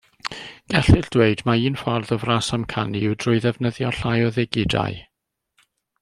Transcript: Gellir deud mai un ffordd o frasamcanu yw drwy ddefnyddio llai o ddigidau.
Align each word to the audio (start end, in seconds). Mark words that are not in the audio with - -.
Gellir 0.71 1.07
deud 1.15 1.41
mai 1.49 1.67
un 1.69 1.75
ffordd 1.81 2.13
o 2.15 2.17
frasamcanu 2.23 3.03
yw 3.09 3.17
drwy 3.23 3.43
ddefnyddio 3.43 3.91
llai 3.99 4.15
o 4.29 4.35
ddigidau. 4.39 4.99